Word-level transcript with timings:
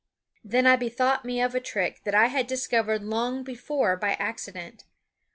Then 0.43 0.65
I 0.65 0.77
bethought 0.77 1.25
me 1.25 1.39
of 1.43 1.53
a 1.53 1.59
trick 1.59 2.01
that 2.05 2.15
I 2.15 2.25
had 2.25 2.47
discovered 2.47 3.03
long 3.03 3.43
before 3.43 3.95
by 3.95 4.13
accident. 4.13 4.85